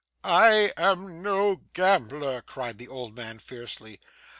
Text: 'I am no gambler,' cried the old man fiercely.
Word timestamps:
'I 0.23 0.73
am 0.77 1.21
no 1.21 1.57
gambler,' 1.73 2.41
cried 2.41 2.79
the 2.79 2.87
old 2.87 3.15
man 3.15 3.37
fiercely. 3.37 3.99